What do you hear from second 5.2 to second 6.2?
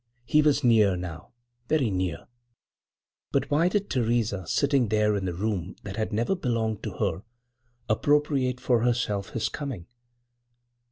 the room that had